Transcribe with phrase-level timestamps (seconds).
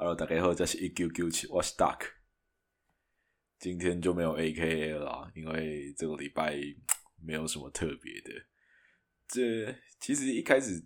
[0.00, 1.98] Hello，大家好，这是一九九七，我是 Duck。
[3.58, 6.56] 今天就没有 AKA 了，因为这个礼拜
[7.20, 8.30] 没有什么特别的。
[9.26, 10.80] 这其实一开始，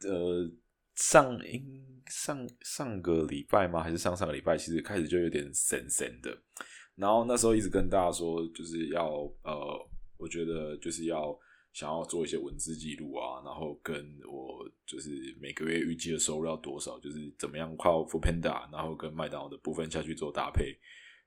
[0.00, 0.46] 呃，
[0.94, 3.82] 上应上上个礼拜吗？
[3.82, 4.58] 还是上上个礼拜？
[4.58, 6.38] 其实开始就有点神神的。
[6.96, 9.08] 然后那时候一直跟大家说，就是要
[9.42, 11.34] 呃，我觉得就是要。
[11.72, 20.76] 想要做一些文字记录啊，然后跟我就是每个月预计的收入要多少，就是怎么样靠 f o o Panda，然后跟麦当劳的部分下去做搭配，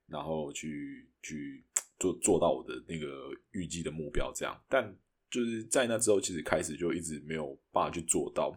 [0.07, 1.63] 然后去去
[1.97, 4.53] 做做到我的那个预计的目标这样。
[4.67, 4.93] 但
[5.31, 8.53] 就是在那之后，其实开始就一直没有办法去做到，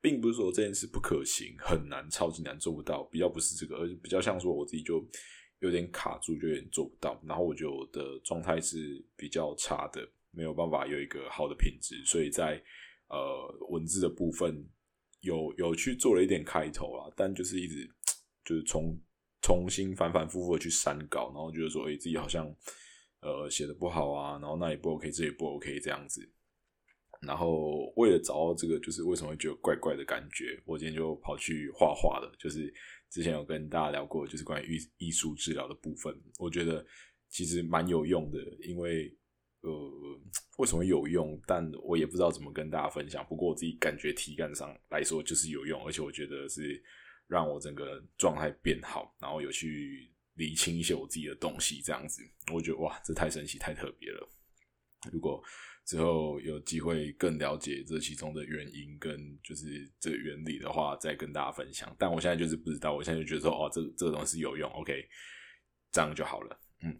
[0.00, 5.02] 并不是说这件事不可行，很难，超级难做不到，比较不是这个，而比较像说我自己就
[5.60, 7.18] 有点卡住，就有点做不到。
[7.24, 10.06] 然后我觉得我的状态是比较差的。
[10.32, 12.62] 没有办法有一个好的品质，所以在
[13.08, 14.64] 呃文字的部分
[15.20, 17.88] 有有去做了一点开头啊，但就是一直
[18.44, 18.96] 就是重
[19.42, 22.46] 重新反反复复的去删稿，然后觉得说哎自己好像
[23.20, 26.20] 呃写的不好啊，然后那也不 OK，这也不 OK 这样子，
[27.22, 32.72] 然后为了找到这个就是为什么会觉得怪怪的感觉，我今天就跑去画画了，就是
[33.10, 36.86] 之前有跟大家聊过，就是关于艺艺术治疗的部分，我觉得
[37.28, 39.12] 其实蛮有用的，因为。
[39.62, 39.70] 呃，
[40.58, 41.38] 为什么有用？
[41.46, 43.24] 但我也不知道怎么跟大家分享。
[43.28, 46.82] 不过我自己感觉体感上来说就是有用，而且我觉得是
[47.26, 52.22] 让我整个状态变好，然后有去理清一些我自己的东西，这样子，
[52.52, 54.28] 我觉得哇，这太神奇、太特别了。
[55.12, 55.42] 如果
[55.86, 61.94] 之后有机会更了解这其中的原因跟就是这原理的话，再跟大家分享。
[61.98, 65.06] 但我现在就是不知道，我现在就觉得说，哦，这这个东西有用，OK，
[65.92, 66.98] 这样就好了，嗯。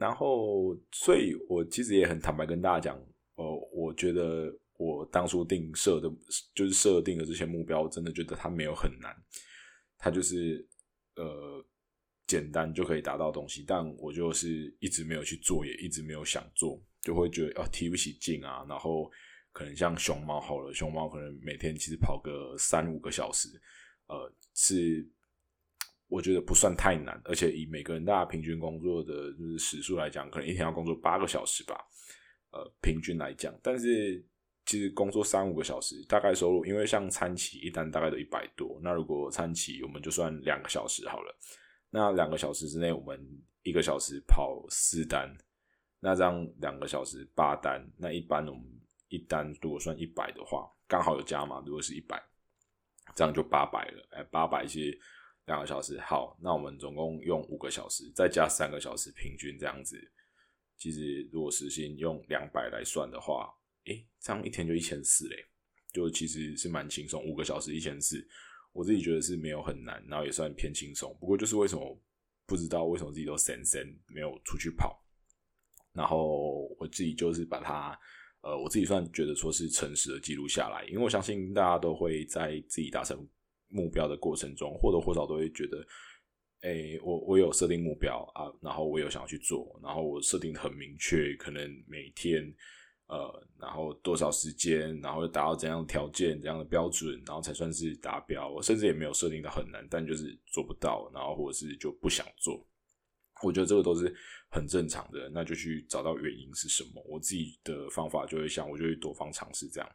[0.00, 2.96] 然后，所以我其实也很坦白跟大家讲，
[3.34, 6.10] 呃，我觉得我当初定设的，
[6.54, 9.14] 就是设定的这些目标，真的觉得它没有很难，
[9.98, 10.66] 它就是
[11.16, 11.62] 呃
[12.26, 13.62] 简单就可以达到东西。
[13.66, 18.64] 但我就是一直没有去做，也一直没有想做，就会觉得哦提不起劲啊。
[18.66, 19.10] 然后
[19.52, 23.48] 可能像熊猫好了，熊猫可能每天其实跑个三五个小时，
[24.08, 25.06] 呃是。
[26.10, 31.76] 我觉得不算太难，而且以每个人大家平均工作的就是时数来讲，可能一天要工作八个小时吧，
[32.50, 33.54] 呃，平均来讲。
[33.62, 34.20] 但是
[34.66, 41.32] 其实工作三五个小时，大概收入，因为像餐企一单大概都一百多，那如果餐企我们就算两个小时好了，
[41.90, 43.16] 那两个小时之内我们
[43.62, 45.32] 一个小时跑四单，
[46.00, 48.64] 那这样两个小时八单，那一般我们
[49.10, 52.20] 一单如果算一百的话，刚好有加嘛，如果是一百，
[53.14, 55.00] 这样就八百了，哎，八百是。
[55.46, 59.96] 两个小时，好，那我们总共用五个小时，再加三个小时，平均这样子。
[60.76, 63.52] 其实如果时薪用两百来算的话，
[63.86, 65.36] 诶，这样一天就一千四嘞，
[65.92, 67.24] 就其实是蛮轻松。
[67.24, 68.24] 五个小时一千四，
[68.72, 71.16] 我自己觉得是没有很难，然后也算偏轻松。
[71.18, 72.00] 不过就是为什么
[72.46, 75.04] 不知道为什么自己都神神没有出去跑，
[75.92, 77.98] 然后我自己就是把它，
[78.42, 83.28] 呃，我自己算觉得说是诚实的记录下来，因为我相信大家都会在自己达成。
[83.70, 85.86] 目标的过程中，或多或少都会觉得，
[86.60, 92.52] 哎，我我有设定目标啊，然后我有想要去做，然后我设定很明确，可能每天，
[93.06, 98.50] 呃，然后多少时间，然后达到怎样的条件、怎样的标准，然后才算是达标。
[98.50, 102.66] 我甚至也没有设定的很难，但就是做不到，然后或者是就不想做。
[103.42, 104.14] 我觉得这个都是
[104.50, 107.02] 很正常的，那就去找到原因是什么。
[107.08, 109.90] 我自己的方法就会想，我就会多方尝试这样。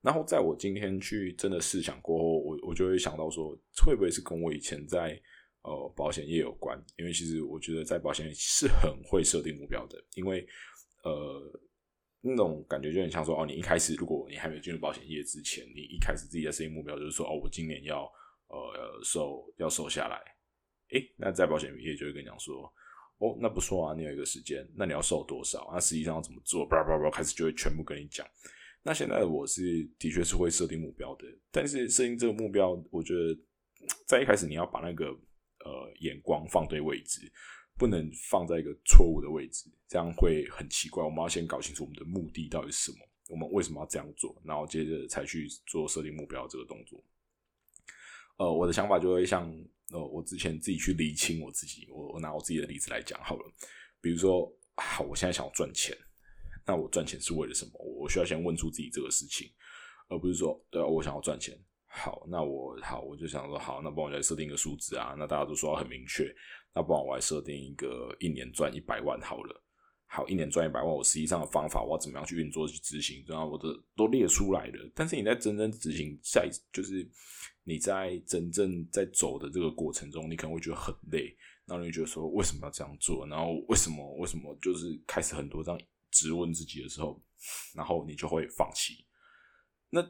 [0.00, 5.20] 然后在我今天去真的试想过后，我就会想到说，会不会是跟我以前在
[5.62, 6.82] 呃保险业有关？
[6.96, 10.46] 因为其实我觉得在保险业是很会设定目标的，因为
[11.02, 11.60] 呃
[12.20, 18.10] 那种感觉就很像说，哦，你一开始如果你还没有进入保险业之前，你一开始自己的设定目标就是说，哦，我今年要
[18.48, 20.18] 呃瘦要瘦下来，
[20.98, 22.64] 诶，那在保险业就会跟你讲说，
[23.18, 25.70] 哦，那不错啊，你有一个时间，那你要瘦多少？
[25.72, 26.66] 那实际上要怎么做？
[26.66, 28.26] 叭叭叭，开始就会全部跟你讲。
[28.86, 33.34] 那现在我是的确是会设定目标的，但是设定这个目标，我觉得
[34.06, 37.22] 在一开始你要把那个呃眼光放对位置，
[37.78, 41.02] 不能放在一个错误的位置，这样会很奇怪。
[41.02, 42.98] 我们要先搞清楚我们的目的到底是什么，
[43.30, 47.02] 我们为什么要这样做，然后接着才去做设定目标这个动作。
[48.36, 49.50] 呃，我的想法就会像
[49.92, 53.52] 呃，我之前自己去理清我自己，我我拿我自己的例子来讲好了，
[54.02, 55.96] 比如说啊，我现在想要赚钱。
[56.66, 57.72] 那我赚钱是为了什么？
[57.78, 59.50] 我需要先问出自己这个事情，
[60.08, 61.58] 而不是说，对啊，我想要赚钱。
[61.86, 65.14] 好，那我好，我就想说，好，那帮我来设定一个数字啊。
[65.16, 66.24] 那大家都说很明确，
[66.74, 69.62] 那不然我来设定一个一年赚一百万好了。
[70.06, 73.24] 好，一年赚一百万，我实际上的方法我要怎么样去运作去执行？
[73.28, 74.92] 然后我的都列出来了。
[74.94, 77.08] 但是你在真正执行下，就是
[77.62, 83.26] 你在真正在走的这个过程中，你可能会觉得很累，然后你觉得说为什么要这样做？
[83.26, 85.80] 然后为什么为什么就是开始很多这样
[86.14, 87.20] 质问自己的时候，
[87.74, 89.04] 然后你就会放弃。
[89.90, 90.00] 那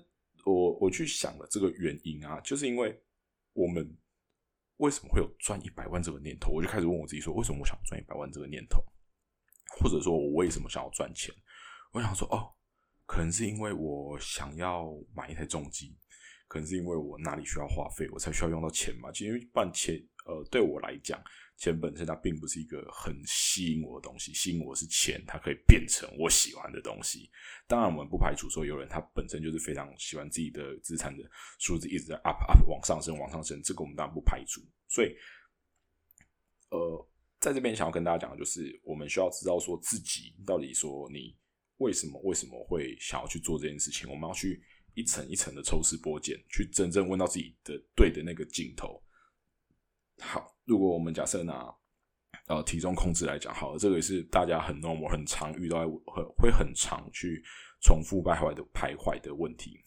[0.45, 3.03] 我我去想了这个原因啊，就是因为
[3.55, 3.99] 我们
[4.77, 6.53] 为什么会有赚一百万这个念头？
[6.53, 8.85] 我就开始问我自己说，为什么我想赚一百万这个念头？
[9.81, 11.35] 或者说我为什么想要赚钱？
[11.93, 12.53] 我想说，哦，
[13.07, 15.97] 可能是因为我想要买一台重机，
[16.47, 19.11] 可能是因为我哪里需要花费，我才需要用到钱嘛。
[19.13, 19.97] 其实，办钱，
[20.27, 21.23] 呃，对我来讲，
[21.57, 24.33] 钱本身它并不是一个很吸引我的东西。
[24.35, 27.31] 吸引我是钱，它可以变成我喜欢的东西。
[27.67, 31.23] 当然，我们不排除说有人他本身就是非常喜欢自己的资产的
[31.59, 33.63] 数字一直在 up up 往上升，往上升。
[33.63, 34.61] 这个我们当然不排除。
[34.89, 35.09] 所以，
[36.71, 37.09] 呃。
[37.41, 41.37] 在这边想要跟大家讲的就是，我们需要知道说自己到底说你
[41.77, 44.09] 为什么为什么会想要去做这件事情。
[44.09, 44.65] 我们要去
[44.95, 48.99] 一层一层的抽丝剥茧，去真正问到自己的对的那个镜头。
[50.21, 51.75] 好，如果我们假设拿
[52.47, 57.43] 呃体重控制来讲，好，这个也是大家很 normal 很常遇到很会很常去
[57.83, 59.81] 重复败坏的徘徊的问题。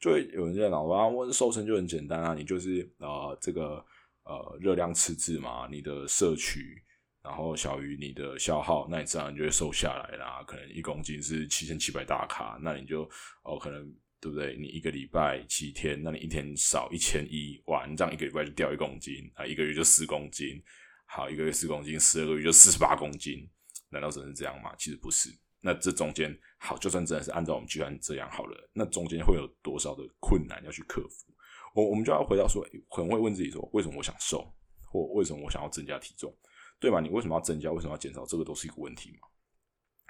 [0.00, 3.84] 就会有人在讲啊，我瘦身就很简单啊，你就是呃这个。
[4.24, 6.84] 呃，热量赤字嘛，你的摄取
[7.22, 10.44] 然后小于你的消耗，那你自然就会瘦下来啦。
[10.46, 13.08] 可能一公斤是七千七百大卡，那你就
[13.42, 14.56] 哦，可能对不对？
[14.56, 20.62] 你一个礼拜七天，那你一天少一千一，哇，你这样一个礼拜就掉一公斤啊，一个月就四公斤，
[21.06, 23.48] 好，一个月四公斤，十二个月就四十八公斤，
[23.90, 24.74] 难道真是这样吗？
[24.76, 25.30] 其实不是。
[25.60, 31.32] 那这中间好，就算真的是按照我们计算这样好了，那中间会有多少的困难要去克服？
[31.74, 34.52] 我我们就要回到说，可能会问自己说，为什么我想瘦，
[34.84, 36.32] 或为什么我想要增加体重，
[36.80, 37.00] 对吧？
[37.00, 37.70] 你为什么要增加？
[37.70, 38.24] 为什么要减少？
[38.24, 39.28] 这个都是一个问题嘛？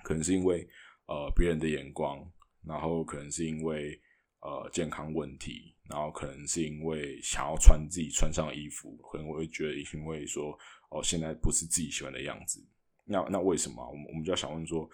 [0.05, 0.69] 可能是因为
[1.07, 2.21] 呃别人的眼光，
[2.69, 3.99] 然后可能是因为
[4.43, 10.57] 呃健康问题，然后可能是因为想要穿自己穿上衣服，可能我会觉得因为说
[10.91, 12.63] 哦现在不是自己喜欢的样子，
[13.05, 13.85] 那那为什么？
[13.91, 14.89] 我们我们就要想问说。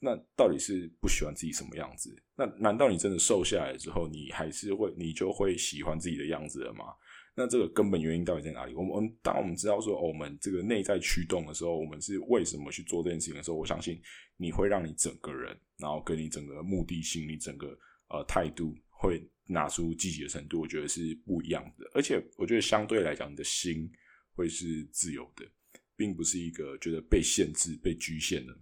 [0.00, 2.16] 那到底是不喜欢自己什么样子？
[2.36, 6.94] 那难道你真的瘦下来之后，你还是会，你就会喜欢自己的样子了吗？
[7.38, 8.74] 那这个根本原因到底在哪里？
[8.74, 14.02] 我们，当我们知道说，我们这个内在驱动的时候，我们是为什么去做这件事情的时候，我相信
[14.36, 17.68] 你会让你整个人，然后跟你整个目的性，你整个
[18.08, 21.88] 呃态度，会拿出积极的程度，我觉得是不一样的。
[21.94, 23.88] 而且，我觉得相对来讲，你的心
[24.34, 25.46] 会是自由的，
[25.94, 28.52] 并不是一个觉得被限制、被局限的。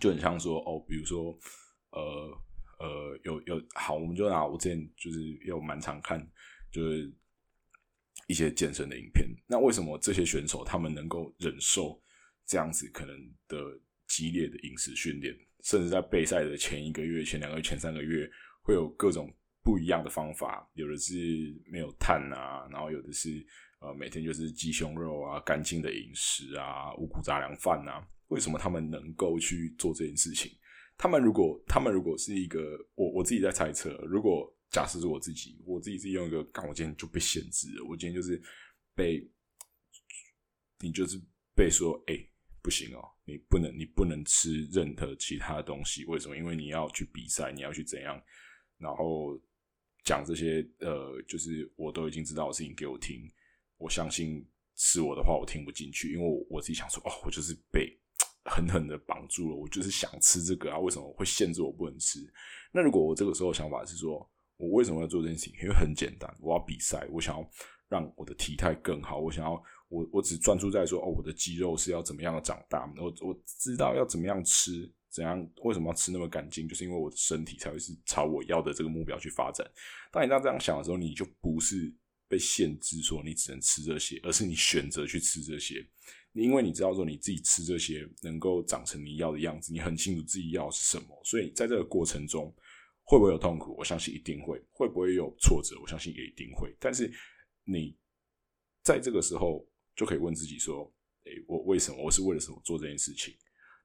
[0.00, 1.38] 就很像说哦，比如说，
[1.92, 2.00] 呃
[2.80, 6.20] 呃，有有好，我们就拿我之前就是有蛮常看，
[6.72, 7.14] 就是
[8.26, 9.28] 一些健身的影片。
[9.46, 12.00] 那为什么这些选手他们能够忍受
[12.44, 13.16] 这样子可能
[13.48, 13.56] 的
[14.08, 18.28] 激烈的饮食训练，甚至在备赛的前一个月、前两个月、前三个月，
[18.62, 19.32] 会有各种
[19.62, 20.68] 不一样的方法？
[20.74, 21.14] 有的是
[21.70, 23.44] 没有碳啊，然后有的是
[23.80, 28.06] 呃每天就是鸡胸肉啊、干净的饮食啊、五谷杂粮饭啊。
[28.28, 30.50] 为什么他们能够去做这件事情？
[30.98, 38.40] 他们如果他们如果是一个我我自己在猜测，如果假设是我自己，我自己是用一个，干我今天就被限制了，我今天就是
[38.94, 39.26] 被
[40.80, 41.20] 你就是
[41.54, 42.18] 被说，哎，
[42.62, 46.36] 不行哦，你不能你不能吃任何其他东西，为什么？
[46.36, 48.22] 因为你要去比赛，你要去怎样，
[48.78, 49.40] 然后
[50.04, 53.30] 讲这些呃，就是我都已经知道的事情给我听，
[53.78, 57.98] 我相信是我的话，我听不进去，因为我我自己想说，哦，我就是被。
[58.48, 60.78] 狠狠的绑住了，我就是想吃这个啊！
[60.78, 62.20] 为什么会限制我不能吃？
[62.70, 64.24] 那如果我这个时候想法是说，
[64.56, 65.54] 我为什么要做这件事情？
[65.62, 67.50] 因为很简单，我要比赛，我想要
[67.88, 72.90] 让我的体态更好，我想要我我只专注在说哦，我的肌肉是要怎么样的长大？
[72.96, 76.66] 我我知道要怎么样吃，怎样为什么要吃那么干净？
[76.66, 79.66] 就是因为我的身体才会是朝我要的这个目标去发展。
[80.10, 81.94] 当你当这样想的时候，你就不是
[82.28, 85.86] 被限制说你只能吃这些，而是你选择去吃这些。
[86.32, 92.54] 因为你知道说你自己吃这些能够长成你要的样子，你很清楚自己要是什么，所以在这个过程中
[93.06, 93.74] 会不会有痛苦？
[93.78, 94.60] 我相信一定会。
[94.72, 95.78] 会不会有挫折？
[95.80, 96.74] 我相信也一定会。
[96.78, 97.10] 但是
[97.64, 97.96] 你
[98.82, 100.92] 在这个时候就可以问自己说
[101.24, 102.02] ：“诶，我为什么？
[102.02, 103.32] 我是为了什么做这件事情？”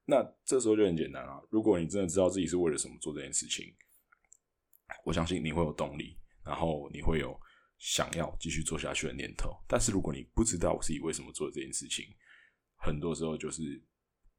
[0.04, 1.40] 那这时候就很简单啊。
[1.50, 3.72] 如果你真的知道自己是为了什么做这件事情，
[5.04, 7.38] 我相信你会有动力，然后你会有
[7.78, 9.50] 想要继续做下去的念头。
[9.68, 12.04] 但是如果你不知道我是以为什么做这件事情，
[12.74, 13.80] 很多时候就是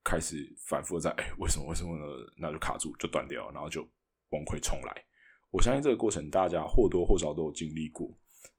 [0.03, 1.65] 开始反复在哎，为什么？
[1.67, 2.05] 为什么呢？
[2.37, 3.89] 那就卡住，就断掉，然后就
[4.33, 5.05] 崩溃重来。
[5.51, 8.09] 我相信这个过程大家或多或少都有经历过。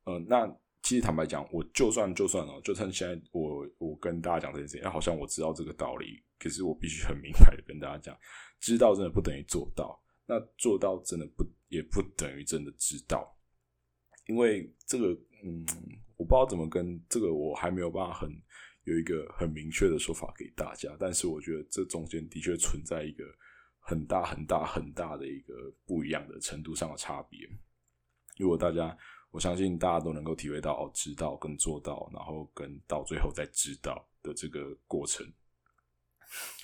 [0.06, 0.46] 嗯，那
[0.84, 8.16] 其实坦白讲，我就算就算哦，就算现在我我跟大家讲这件事情，好像我知道这个道理，可是我必须很明白的跟大家讲，
[8.60, 13.28] 知道真的不等于做到，那做到真的不也不等于真的知道。
[14.26, 15.08] 因为这个，
[15.42, 15.66] 嗯，
[16.16, 18.30] 我不知道怎么跟这个，我还没有办法很
[18.84, 20.94] 有一个很明确的说法给大家。
[21.00, 23.24] 但是我觉得这中间的确存在一个
[23.86, 27.46] 很大很大很大的一个不一样的程度上的差别。
[28.38, 28.96] 如果大家，
[29.30, 35.24] 我相信大家都能够体会到，知道跟做到，然后跟到最后再知道的这个过程，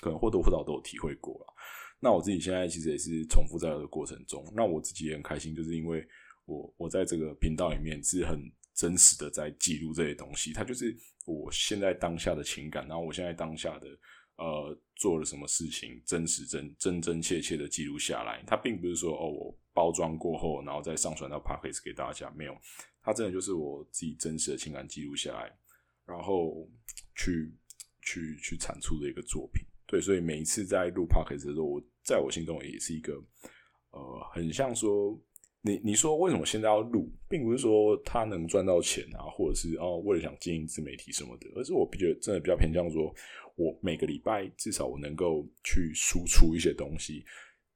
[0.01, 1.53] 可能或多或少都有体会过了。
[1.99, 6.03] 那我自己现在其实也是重复在这个过程中，那我自己也很开心，就是因为
[6.45, 13.87] 我我在这个频道里面是很真实的在记录这些东西，它就是我现在当下的情感，然后我现在当下的
[14.37, 22.57] 呃做了什么事情，真实真真真切切的记录下来，它并不是说哦我包装过后，然后再上传到 p a c k a g e 给大家，没有，
[23.01, 25.55] 它真的就是我自己真实的情感记录下来，
[26.05, 26.69] 然后
[27.15, 27.53] 去
[28.01, 29.65] 去去产出的一个作品。
[29.85, 33.13] 对，所以每一次在录 podcast 的时候，我在我心中也是一个，
[33.91, 35.19] 呃，很像说，
[35.61, 43.13] 你你说为什么现在要录，并不是说他能赚到钱啊，或者是哦为了想经营自媒体什么的，而是我觉得真的比较偏向说，
[43.55, 47.23] 我每个礼拜至少我能够去输出一些东西。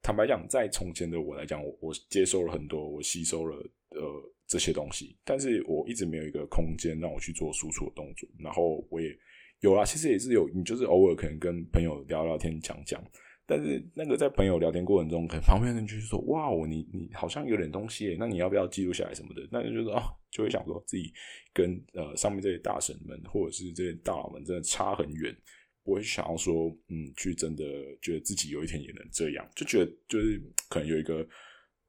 [0.02, 3.56] 坦白讲，在从前的我来讲，我我接收了很多，我吸收了
[3.92, 4.02] 呃
[4.48, 9.16] 这些东西，但是我一直没有一个空间让我去做输出的动作，然后我也。
[9.62, 13.04] 有啊，其实也是有，你就是偶尔可能跟朋友聊聊天讲讲，
[13.46, 19.48] 但是那个在朋友聊天过程中，可能旁边人就是说，哇，你你好像有点东西，那你要不要记录下来什么的？
[19.52, 21.14] 那就说啊，就会想说自己
[21.54, 25.36] 跟呃上面这些大神们或者是这些大佬们真的差很远，
[25.84, 27.64] 不会想要说嗯去真的
[28.02, 31.28] 觉得自己有一天也能这样，就觉得就是可能有一个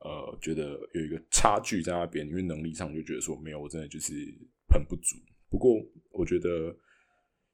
[0.01, 4.13] 呃觉得有一个差距在那边，因为能力上就觉得说没有，我真的就是
[4.69, 5.17] 很不足。
[5.49, 5.75] 不过
[6.11, 6.77] 我觉得。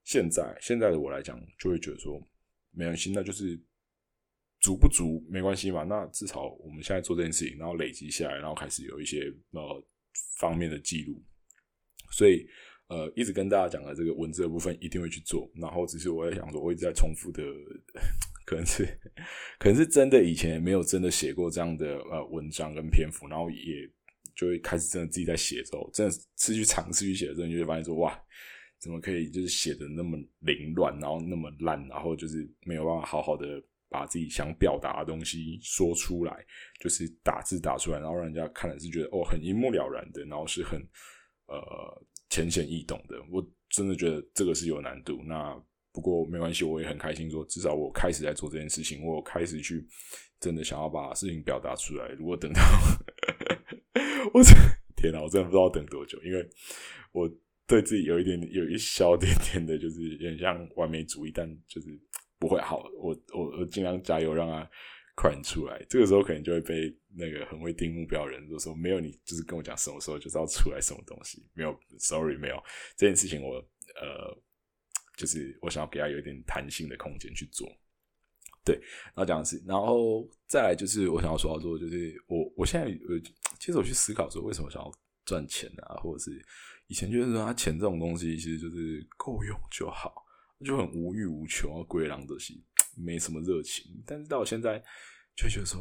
[0.04, 2.20] 现在现在的我来讲，就会觉得说
[2.72, 3.56] 没关系，那就是
[4.62, 5.84] 足不足没关系嘛。
[5.84, 9.84] 那至少我们现在做这件事情，然后累积下来，然后开始有一些呃
[10.38, 11.22] 方面的记录。
[12.10, 12.46] 所以
[12.88, 15.50] 呃，一直跟大家讲的这个文字的部分一定会去做。
[15.56, 17.42] 然后只是我在想说，我一直在重复的，
[18.46, 18.86] 可能是
[19.58, 23.90] 可能是真的以前没有真的写过这样的呃文章跟篇幅，然后也
[24.34, 28.18] 就会开始真的自己在写之后，真的是去尝试去写的时候，你就会发现说哇。
[28.78, 36.44] 怎么可以就是写的那么凌乱，然后那么烂，然后就是没有办法好好的把自己想表达的东西说出来，
[36.80, 40.80] 就是打字打出来，然后让人家看了是觉得哦很一目了然的，然后是很
[41.46, 41.56] 呃
[42.30, 43.22] 浅显易懂的。
[43.30, 45.20] 我真的觉得这个是有难度。
[45.26, 45.54] 那
[45.92, 49.86] 不过没关系，我也很开心，说至少我开始在做这件事情，我开始去
[50.40, 52.08] 真的想要把事情表达出来。
[52.18, 52.60] 如果等到
[54.32, 54.42] 我
[54.96, 56.48] 天哪，我真的不知道等多久，因为
[57.12, 57.30] 我。
[57.64, 61.88] 对自己有一点有一小点点的，就是有点像完美主义，但就是
[62.42, 62.82] 不会好。
[62.98, 64.68] 我我我尽量加油，让它
[65.14, 65.80] 快点出来。
[65.88, 72.60] 这个时候可能就会被那个很会定目标的人就说：“没有你，就是跟我讲什么时候就是要出来什么东西。”没有，sorry，没有
[72.96, 73.40] 这件事情。
[73.40, 73.58] 我
[74.00, 74.36] 呃，
[75.16, 77.68] 就是我想要给他有一点弹性的空间去做。
[78.64, 78.74] 对，
[79.14, 83.20] 然后讲的是，然后再来就是我想要说到做，就是我我现在呃，
[83.60, 84.92] 其实我去思考说，为什么想要
[85.24, 86.44] 赚钱啊，或者是。
[86.88, 90.21] 以前就是说，他钱这种东西其实就是够用就好，
[90.62, 92.64] 就很无欲无求啊，鬼狼的西
[92.96, 93.84] 没什么热情。
[94.06, 94.78] 但是到现在，
[95.36, 95.80] 就觉得说，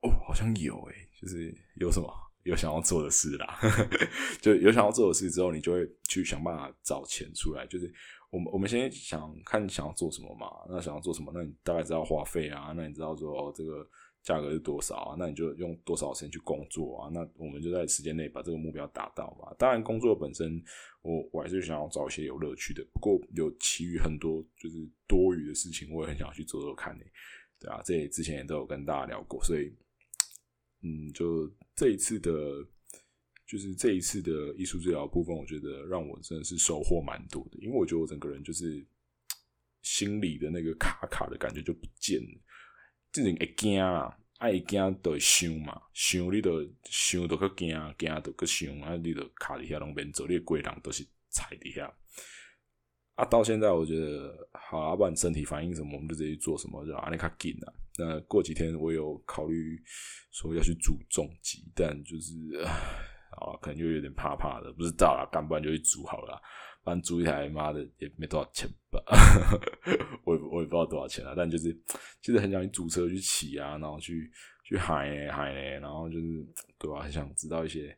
[0.00, 2.08] 哦，好像有诶，就是有什么
[2.44, 3.58] 有想要做的事啦，
[4.40, 7.66] 就有想要做的事之后，你就会去想办法找钱出来。
[7.66, 7.92] 就是
[8.30, 13.88] 我们我们先想看想要做什么嘛，那想要做什么，那你大概知道花费啊，那你知道说哦这个。
[14.22, 15.16] 价格是多少啊？
[15.18, 17.10] 那你就用多少时间去工作啊？
[17.12, 19.52] 那我们就在时间内把这个目标达到嘛。
[19.58, 20.62] 当然，工作本身，
[21.02, 22.84] 我我还是想要找一些有乐趣的。
[22.92, 27.04] 不过，有其余很多就是多余的事情，我也很想要去做做看呢。
[27.58, 29.72] 对啊，这之前也都有跟大家聊过，所以，
[30.82, 32.30] 嗯，就这一次的，
[33.44, 37.58] 就是这一次的艺术治疗部分，我觉得让我真的是收获蛮多的。
[37.58, 38.86] 因为我觉得我整个人就是
[39.82, 42.40] 心里的那个卡卡的感觉就不见了。
[43.12, 51.92] 这人会惊啊，爱惊都会想嘛，想你都想都去惊，惊都去想啊，你都卡伫遐拢免做，你贵人都是踩伫遐。
[53.14, 57.72] 啊，到现在我觉得，好啊，不管身体反应什么，我们就直接做什么，就阿尼卡紧啊。
[57.98, 59.78] 那过几天我有考虑
[60.30, 62.32] 说要去煮重机，但就是
[63.36, 66.40] 啊，可能又有点怕怕的，不知道啊，干不然就去煮好了。
[66.82, 68.66] 反正租一台，妈的也没多少钱，
[70.24, 71.72] 我我也不知道多少钱啊，但就是
[72.20, 74.30] 其实很想去租车去骑啊，然后去
[74.64, 76.46] 去海海嘞，然后就是
[76.78, 77.02] 对吧？
[77.02, 77.96] 很想知道一些，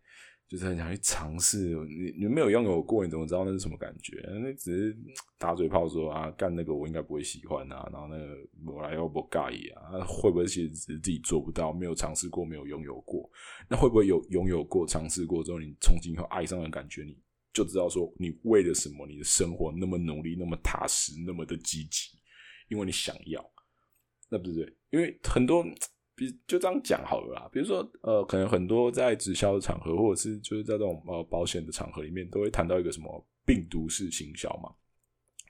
[0.49, 1.75] 就是很想去尝试。
[1.87, 4.23] 你你没有拥有过，你怎么知道那是什么感觉？
[4.43, 4.97] 那只是
[5.39, 13.31] 打嘴炮说啊，干那个我应该不会喜欢啊，然后那个我来又不介意啊，会不会其实只是自己做不到，没有尝试过，没有拥有过？
[13.69, 17.17] 那会不会有拥有过、尝试过之后，你从今以后爱上的感觉，你
[17.55, 22.11] 就知道说你为了什么，你的生活那么努力、那么踏实、那么的积极，
[22.69, 23.43] 因为你想要，
[24.29, 24.77] 那不对？
[24.91, 25.65] 因为很多，
[26.15, 27.49] 比就这样讲好了啦。
[27.53, 34.75] 比如说，呃，可能很多在直销的场合，或者是就是在这种呃保险的场合里面，都会谈到一个什么病毒式行销嘛。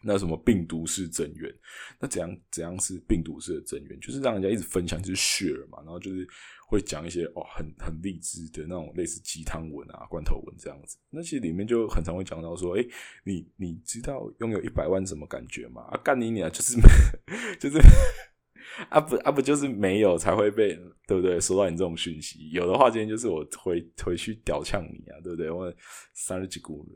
[0.05, 1.53] 那什么病毒式增援？
[1.99, 3.99] 那怎样怎样是病毒式的增援？
[4.01, 6.27] 就是让人家一直分享，就是 share 嘛，然后就是
[6.69, 10.99] 会讲一些哦很很励志的那种类似鸡汤文啊、罐头文这样子。
[11.11, 12.85] 那其实里面就很常会讲到说，哎，
[13.25, 15.83] 你你知道拥有一百万什么感觉吗？
[15.91, 16.51] 啊，干你娘！
[16.51, 16.77] 就是
[17.59, 17.79] 就是
[18.89, 20.75] 啊不啊不就是没有才会被
[21.07, 21.41] 对不对？
[21.41, 25.51] 收到你这种讯息，有的话今天就是我回回去屌呛你啊，对不对？
[25.51, 25.73] 我
[26.13, 26.87] 三十几股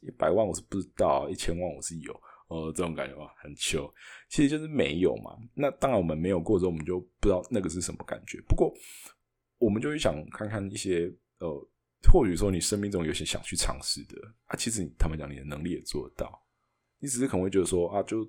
[0.00, 2.20] 一百万我是不知道，一千万我是有。
[2.48, 3.92] 哦，这种感觉哇，很糗，
[4.28, 5.36] 其实就是没有嘛。
[5.52, 8.40] 那当然，我们没有过之后，我们就不知道那个是什么感觉。
[8.46, 8.72] 不过，
[9.58, 11.68] 我们就会想看看一些呃，
[12.12, 14.54] 或许说你生命中有些想去尝试的啊。
[14.56, 16.40] 其实他们讲，你的能力也做得到。
[17.00, 18.24] 你只是可能会觉得说啊，就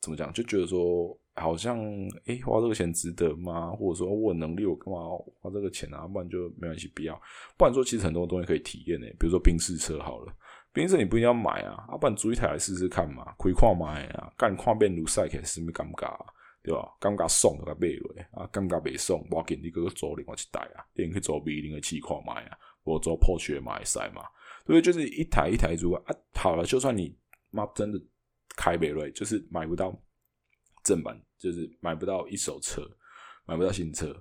[0.00, 1.78] 怎么讲，就觉得说好像
[2.26, 3.70] 哎，花这个钱值得吗？
[3.70, 4.98] 或者说我能力，我干嘛
[5.40, 6.08] 花这个钱啊？
[6.08, 7.14] 不然就没关系，不要。
[7.56, 9.06] 不然说，其实很多东西可以体验呢。
[9.18, 10.34] 比如说冰室车好了。
[10.72, 16.16] 平时你不一定要买啊，啊，不然租一台来试试看嘛，亏看买啊，干看变如赛克是咪尴尬，
[16.62, 16.86] 对吧？
[17.00, 24.22] 尴尬送个买落，啊，尴尬未送，我给你个个租另外一台啊，你可以租 B 零的试看买啊，我租破血买赛嘛，
[24.66, 24.82] 所以？
[24.82, 26.02] 就是一台一台租啊，
[26.34, 27.16] 好了，就算你
[27.50, 27.98] 妈真的
[28.56, 29.92] 开北瑞，就是买不到
[30.84, 32.82] 正版，就是买不到一手车，
[33.46, 34.12] 买不到新车，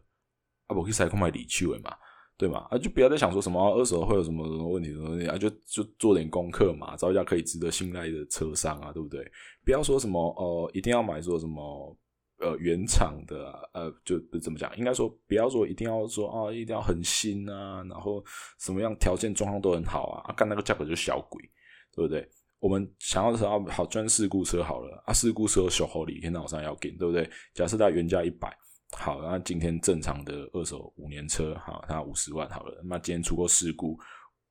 [0.68, 1.96] 啊，我可以赛看买二手的嘛。
[2.38, 9.26] 对嘛啊，就不要再想说什么二手会有什么什么问题什么问题啊，就就做点功课嘛，找一家可以值得信赖的车商啊，对不对？
[9.66, 11.98] 不要说什么呃，一定要买说什么
[12.40, 14.72] 呃原厂的呃，就怎么讲？
[14.78, 18.24] 应该说不要说一定要说啊，一定要很新啊，然后
[18.60, 21.42] 什么样条件状况都很好啊，啊干那个价格就是小鬼，
[21.96, 22.30] 对不对？
[22.60, 27.28] 我们想要的是啊，好专事故车好了啊，事故车小好礼，天脑上要给，对不对？
[27.56, 28.56] 假设它原价一百。
[28.92, 32.82] 好，那今天正常的二手五年车，好，它五十万好了。
[32.86, 34.00] 那今天出过事故，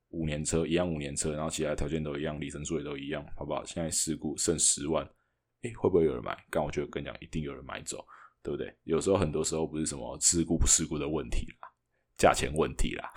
[0.09, 3.65] 五年车一样五年车，然后其他条件都一样，里程数也都一样，好不好？
[3.65, 5.03] 现在事故剩十万，
[5.63, 6.37] 哎，会不会有人买？
[6.51, 8.05] 刚我觉得跟你讲，一定有人买走，
[8.43, 8.71] 对不对？
[8.83, 11.67] 有时候很多时候不是什么事故不事故的问题啦，
[12.15, 13.11] 价钱问题啦，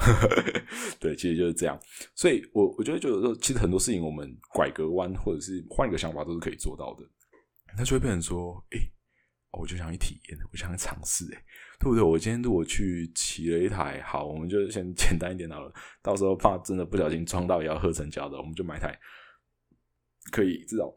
[0.99, 1.79] 对，其实就是这样。
[2.15, 7.05] 所以我我觉得就是说，其实很多事情我们拐个弯，或者是换一个想法，都是可以做到的。
[7.77, 8.79] 那就会变成说，哎。
[9.53, 11.45] 我就想去体验，我想去尝试，哎，
[11.79, 12.03] 对不对？
[12.03, 15.73] 我今天如果去骑了一台，好，我们就先 简单一点好了。
[16.03, 18.97] 到时候怕真的不小心撞到也要喝成胶的，我们就买台
[20.31, 20.89] 可以至少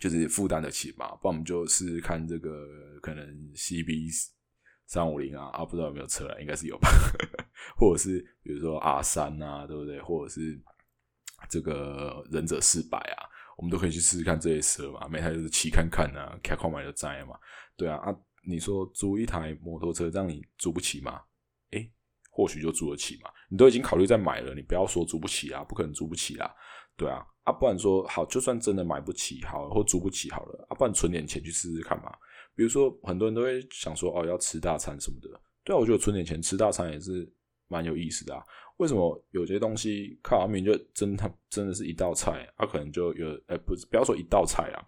[0.00, 1.08] 就是负担得起吧。
[1.20, 2.66] 不然我们就试试看这个
[3.02, 4.08] 可能 CB
[4.86, 6.88] 三五零啊，啊，不知道有没有车了，应该是有吧？
[7.76, 10.00] 或者是比如说 R 三啊，对不对？
[10.00, 10.58] 或者是
[11.50, 13.28] 这个忍者四百啊。
[13.56, 17.38] 我们都可以去试试看这些车嘛，每台就是骑看看啊，开快买就摘嘛。
[17.76, 18.14] 对啊，啊，
[18.46, 21.20] 你说租一台摩托车，让你租不起吗？
[21.70, 21.90] 诶，
[22.30, 23.30] 或许就租得起嘛。
[23.48, 26.54] 你都已经考虑在买了，你不要说租不起啊，不可能租不起啦。
[26.96, 32.12] 对啊，啊，不然说好，就算真的买不起，好或租不起好了，啊，不然存点钱去试试看嘛。
[32.54, 35.28] 比如说很多人都会想说，哦，要吃大餐什么的。
[35.64, 37.28] 对啊，我觉得存点钱吃大餐也是
[37.66, 38.44] 蛮有意思的啊。
[38.78, 44.82] 为什么有些东西靠阿明就真他真的是一道菜，他可能就有哎不不要说一道菜啊，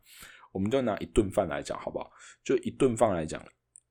[0.53, 2.11] 我们就拿一顿饭来讲好不好？
[2.43, 3.41] 就一顿饭来讲，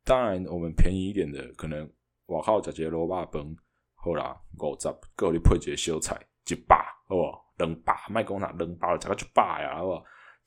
[0.03, 1.89] 当然我们便宜一点的，可能
[2.25, 3.55] 我靠食个萝卜崩，
[3.95, 6.75] 好啦五十，够你配一个小菜一百，
[7.07, 7.23] 好不？
[7.57, 10.03] 两百，卖讲啥两百，食个一百呀，好不？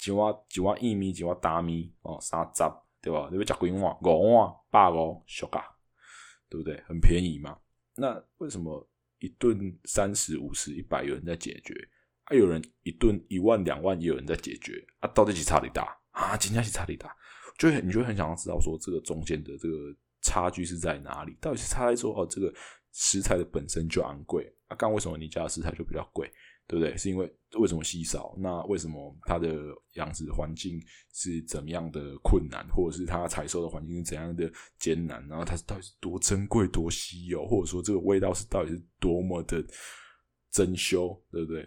[0.06, 2.62] 一碗一碗薏米，一碗大米哦，三十
[3.00, 3.28] 对吧？
[3.32, 3.98] 你要食几碗？
[4.02, 5.64] 五碗百五，俗啊，
[6.50, 6.78] 对不对？
[6.86, 7.58] 很便宜嘛。
[7.96, 8.86] 那为什么？
[9.18, 11.74] 一顿三十五十一百有人在解决，
[12.24, 16.36] 啊，有人一顿一万两万也有人在解决，啊，到底是差力大啊？
[16.36, 17.14] 今天是差力大，
[17.58, 21.36] 就你就很想要知道说这个中间的这个差距是在哪里？
[21.40, 22.52] 到底是差在说哦，这个
[22.92, 24.76] 食材的本身就昂贵啊？
[24.76, 26.30] 刚为什么你家的食材就比较贵？
[26.68, 26.94] 对不对？
[26.98, 27.28] 是因为
[27.58, 28.34] 为什么稀少？
[28.38, 30.78] 那为什么它的养殖环境
[31.14, 35.26] 是怎么样的困难，或者是它采收的环境是怎样的艰难？
[35.26, 39.64] 然后它到底是多珍贵、多稀有，或者说这个味道是到底是多么的
[40.50, 41.66] 珍馐，对不对？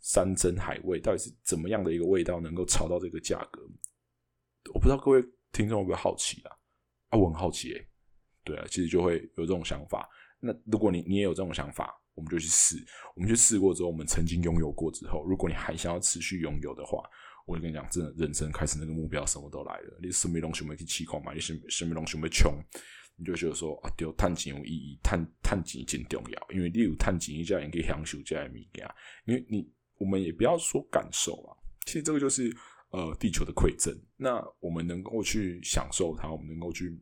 [0.00, 3.62] 山珍海味到底是怎么样的一个味道能够炒到这个价格？
[4.74, 6.50] 我不知道各位听众有没有好奇啊？
[7.10, 7.86] 啊，我很好奇诶。
[8.42, 10.08] 对啊，其实就会有这种想法。
[10.40, 11.94] 那如果你你也有这种想法？
[12.20, 12.76] 我们就去试，
[13.16, 17.02] 我们去试过之后，我们曾经拥有过之后，如果你还想要持续拥有的话，
[17.46, 19.98] 我就跟你讲，真的人生开始那个目标什么都来了。
[20.02, 21.32] 你什么东西没去气狂嘛？
[21.32, 22.52] 你什什么东西没穷？
[23.16, 28.86] 你就觉得说啊，对，探钱有意义，探探钱真重要，因为你有探钱，你才可以享受这物件。
[29.24, 31.56] 因为你我们也不要说感受啊，
[31.86, 32.54] 其实这个就是
[32.90, 33.98] 呃地球的馈赠。
[34.16, 36.98] 那我们能够去享受它，我们能够去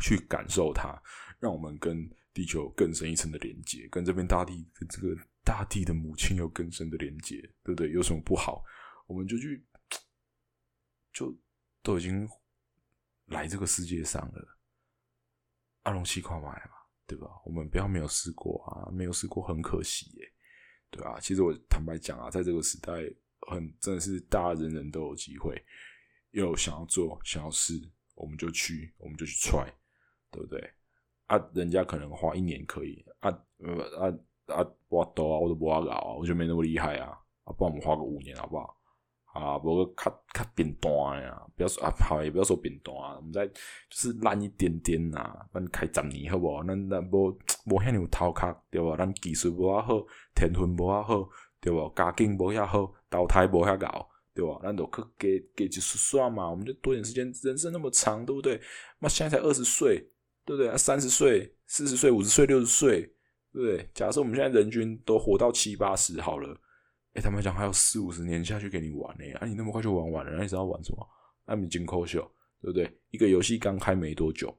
[0.00, 1.00] 去感受它，
[1.38, 7.90] 让我们跟地球更深一层的连接，跟这片大地跟这个大地的母亲有更深的连接，对不对？
[7.92, 8.62] 有什么不好？
[9.06, 9.64] 我们就去，
[11.14, 11.34] 就
[11.82, 12.28] 都已经
[13.28, 14.58] 来这个世界上了。
[15.84, 16.72] 阿龙西跨买嘛，
[17.06, 17.26] 对吧？
[17.46, 20.30] 我们不要没有试过啊，没有试过很可惜耶，
[20.90, 21.18] 对吧？
[21.18, 22.92] 其实我坦白讲啊，在这个时代，
[23.48, 25.64] 很真的是大人人都有机会，
[26.32, 27.80] 有想要做、想要试，
[28.14, 29.72] 我们就去，我们就去 try，
[30.30, 30.70] 对不对？
[31.26, 38.76] 啊，人家可能花一年可以，啊呃啊啊，我多啊，我都不要搞啊，我就没那么厉害啊，啊，帮我们花个五年好不好？
[39.32, 40.90] 啊，不过较较扁单
[41.22, 43.54] 呀，不要说啊，好也不要说扁单啊，我们再就
[43.90, 46.64] 是烂一点点呐，咱开十年好不好？
[46.64, 47.28] 咱咱无
[47.66, 48.96] 无遐有头壳对吧？
[48.96, 51.28] 咱技术无遐好，天分无遐好
[51.60, 51.92] 对吧？
[51.94, 54.58] 家境无遐好，投胎无遐高对吧？
[54.62, 58.58] 咱都去给给几十算嘛，我们就多点时间，人生那么长，对不对？
[59.00, 60.08] 那现在才二十岁，
[60.46, 60.74] 对不对？
[60.78, 63.02] 三十岁、四十岁、五十岁、六十岁，
[63.52, 63.90] 对不对？
[63.92, 66.58] 假设我们现在人均都活到七八十好了。
[67.14, 71.06] 哎，他们讲还有四五十年下去给你玩呢，啊，你那么快就玩完了，那你知道玩什么？
[71.46, 72.20] 那你金扣秀，
[72.60, 72.90] 对不对？
[73.10, 74.54] 一个游戏刚开没多久，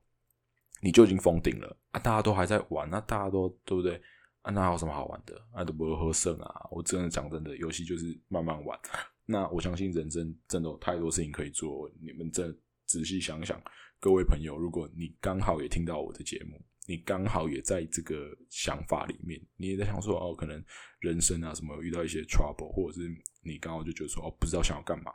[0.82, 2.00] 你就已经封顶了啊！
[2.00, 4.02] 大家都还在玩，那大家都对不对？
[4.42, 5.40] 啊，那有什么好玩的？
[5.54, 6.68] 那都不会喝剩啊！
[6.72, 8.80] 我真的讲真的，游戏就是慢慢玩。
[9.30, 13.62] 那我相信人生真的有太多事情可以做，你们真仔细想想，
[14.00, 16.62] 各位朋友，如果你刚好也听到我的节目。
[16.90, 20.64] 你刚好也在这个想法里面，你也在想说哦，可能
[21.02, 23.10] 人生啊什么遇到一些 trouble，或者是
[23.44, 25.12] 你刚好就觉得说哦，不知道想要干嘛，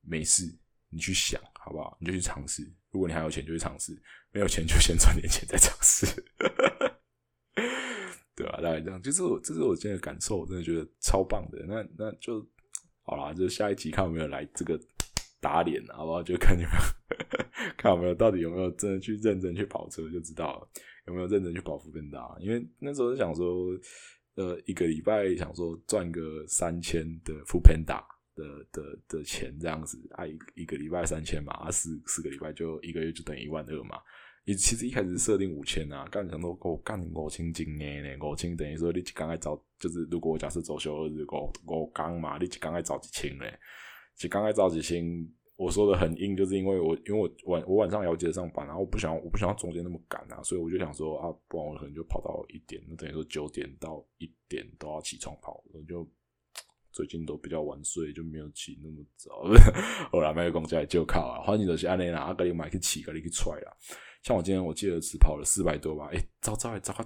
[0.00, 0.42] 没事，
[0.88, 1.96] 你去想好不好？
[2.00, 2.64] 你就去尝试。
[2.90, 3.92] 如果你还有钱，就去尝试；
[4.32, 6.04] 没有钱，就先赚点钱再尝试。
[8.34, 8.56] 对吧？
[8.60, 11.64] 大概这样，就是我，这是我今天的感受，我真的觉得超棒的。
[11.64, 12.44] 那那就
[13.02, 14.76] 好啦，就下一集看有没有来这个
[15.40, 16.20] 打脸，好不好？
[16.24, 16.72] 就看你们。
[17.76, 20.68] 看有没有到底有没有真的去认真去跑车就知道了，
[21.06, 22.36] 有没有认真去跑福更大？
[22.40, 23.68] 因为那时候想说，
[24.34, 28.02] 呃，一个礼拜想说赚个三千的富 panda
[28.34, 33.98] 的的的钱这样子，啊一一个礼拜三千嘛，啊四四个礼拜就一个月就等于一万二嘛。
[34.44, 37.84] 你其实一开始设定五千啊，干想说够干五千斤呢，
[38.20, 43.44] 五千等于说你刚才找就是如果我假设周休二日五五刚嘛，你刚才找几千呢？
[44.16, 45.04] 就刚才找几千。
[45.58, 56.08] 我说的很硬，就是因为我因为我晚我晚上要接上班，然后我不想我不想要中间那么赶啊，所以我就想说啊，不然我可能就跑到一点，那等于说九点到一点都要起床跑，我就
[56.92, 59.42] 最近都比较晚睡，就没有起那么早。
[60.12, 63.76] 后来卖公家就靠啊，欢迎都是安内啦，阿格里买去起，格里去踹啦。
[64.22, 67.04] 像我今天我记得只跑了四百多吧，哎，早早还早个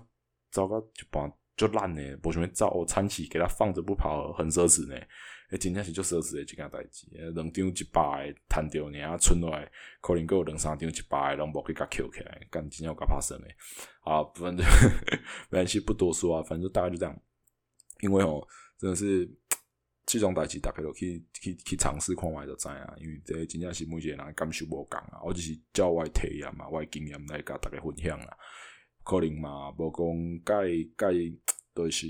[0.50, 4.96] 早个就把就烂呢，不想早我餐起给他放着不跑，很奢侈呢。
[5.50, 7.06] 诶，真正是足奢侈诶，一件代志。
[7.34, 13.54] 两张一百诶，摊掉呢，啊，剩落来可能有两三张一百诶，拢无去甲扣起来，干真正有甲拍算诶。
[14.00, 14.66] 啊，反正
[15.50, 17.14] 没关系，不多说啊，反正大概就这样。
[18.00, 18.42] 因为哦，
[18.78, 19.30] 真的是
[20.06, 22.94] 这种代志，大家都去去去尝试看卖就知啊。
[22.98, 28.36] 因为这真正是每一个人感受无共啊，我就是照我体验嘛，我诶经验来甲大家分享啦。
[29.04, 31.36] 可能嘛，无讲介介
[31.74, 32.06] 都是。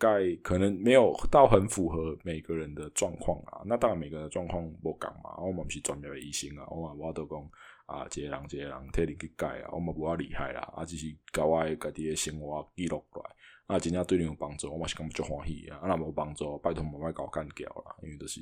[0.00, 7.38] 该可能没有到很符合每个人的状况啊，那当然每个人的状况不共嘛，我们是专业的医生啊，我嘛我都讲
[7.84, 13.30] 啊，这个人这个人替你去改啊，我们不啊厉害啦，啊，只是教我家己的生活记录落来，
[13.66, 18.40] 啊，真正对你有帮助，我嘛是感觉足欢喜啊，啊，那无帮助，拜托莫买搞干掉啦，因为都是。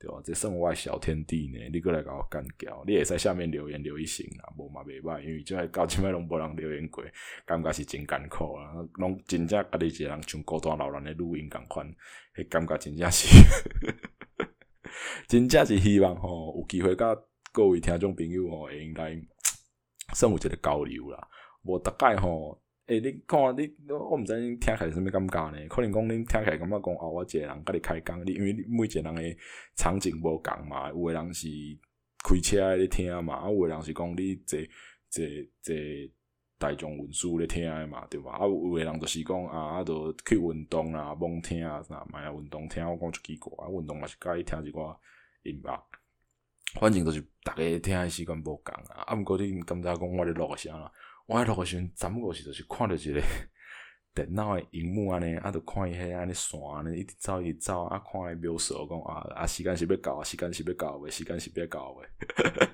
[0.00, 0.18] 对吧？
[0.24, 7.04] 这生活小天地呢，你过来甲我干掉，你也在下面留言留一行啊，无嘛袂歹，因为即个高清麦拢无人留言过，
[7.44, 11.86] 感觉是真艰苦啊，拢真正家己一个人像孤单老人的录音共款，
[12.34, 13.28] 迄感觉真正是，
[15.28, 17.14] 真正是希望吼有机会甲
[17.52, 19.10] 各位听众朋友吼，会应该
[20.14, 21.28] 生有一个交流啦，
[21.64, 22.58] 无大概吼。
[22.90, 25.68] 诶，你看你，我毋知恁听起来什物感觉呢？
[25.68, 29.36] 可能讲恁听起来感觉讲哦，我一个人甲你开讲，你因为你每一个人诶
[29.76, 31.46] 场景无共嘛，有诶人是
[32.18, 34.58] 开车咧听嘛，啊，有诶人是讲你坐
[35.08, 35.24] 坐
[35.62, 35.76] 坐
[36.58, 38.32] 大众运输咧听诶嘛，对吧？
[38.32, 44.96] 啊，有诶人就是讲啊，啊，著去运动啊，罔听啊，啥买啊运动听，我讲就奇怪，啊，运动嘛是介意听一寡
[45.44, 45.82] 音乐，
[46.80, 50.90] 反正就是逐个听诶习惯无共啊，啊，毋过你感觉讲我咧录声啦。
[51.30, 53.22] 我迄落个时阵，怎么过时就是看着一个
[54.12, 62.04] 电脑诶荧幕安尼，啊，著看伊迄安尼线安尼一直走一直走，啊，看伊描述讲啊，啊，时间是要到，时间是要到未，时间是要到未，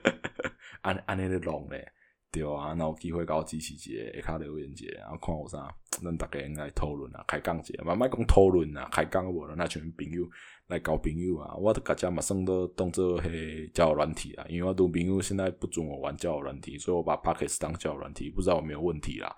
[0.80, 1.92] 安安尼咧弄咧，
[2.36, 10.22] 对啊，那有机会搞支持一个下卡留言节，然后看有啥，咱大家应该讨论啊，开讲节，慢慢讲讨论啊，开讲无了，那群朋友
[10.66, 19.34] 来交朋友啊，我都大家马上都当做系交友软体啊，因为我都朋友现在不准我玩交友软体，所以我把 Pockets 当交友软体，不知道有没有问题啦。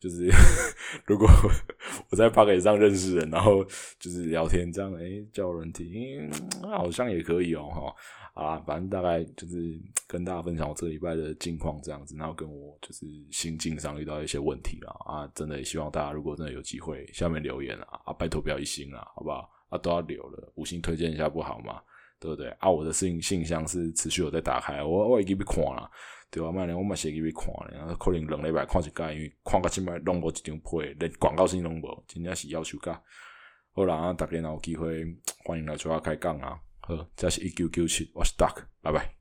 [0.00, 0.28] 就是
[1.04, 1.28] 如果
[2.08, 3.62] 我在 p o c k e t 上认识人，然后
[3.98, 6.18] 就是聊天这样，诶，交软体，
[6.62, 19.50] 好像也可以哦，哈，啊，反正大概就是跟大家分享我这个礼拜的近况这样子，然后跟我就是心境上遇到一些问题啦，啊，真的也希望大家如果真的有机会，下面留言啊，啊，拜托不要一星啊，好不好？
[19.68, 21.80] 啊，都要留了，五星推荐一下不好吗？
[22.20, 22.48] 对不对？
[22.60, 25.90] 啊，我的信信箱是持续有在打开，我我已经被看了。
[26.30, 33.02] 对啊，卖咧，我嘛写给你看了，可能两礼拜看一届，因为看到即摆拢无一张配，连广告信拢无，真正是要求噶。
[33.72, 35.04] 好啦，大家若有机会
[35.44, 36.60] 欢迎来找我开讲啊。
[36.80, 39.19] 好，这是一九九七，我是 Duck，拜拜。